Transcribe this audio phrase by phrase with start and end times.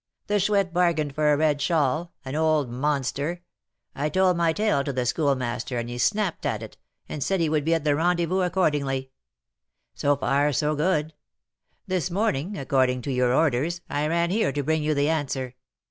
[0.25, 3.43] The Chouette bargained for a red shawl, an old monster!
[3.93, 6.75] I told my tale to the Schoolmaster and he snapped at it,
[7.07, 9.11] and said he would be at the rendezvous accordingly.
[9.93, 11.13] So far so good.
[11.85, 15.53] This morning, according to your orders, I ran here to bring you the answer.